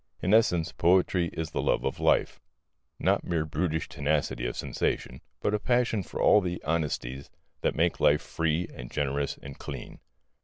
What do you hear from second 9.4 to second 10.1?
and clean.